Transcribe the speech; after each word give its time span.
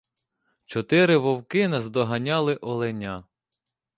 Чотири 0.65 1.17
вовки 1.17 1.63
наздоганяли 1.67 2.55
оленя. 2.69 3.15